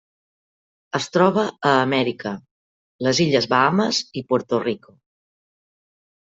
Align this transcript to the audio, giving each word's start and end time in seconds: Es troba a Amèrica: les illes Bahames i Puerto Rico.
Es 0.99 1.05
troba 1.17 1.43
a 1.49 1.73
Amèrica: 1.81 2.33
les 3.09 3.21
illes 3.29 3.51
Bahames 3.55 4.03
i 4.23 4.27
Puerto 4.33 4.65
Rico. 4.67 4.99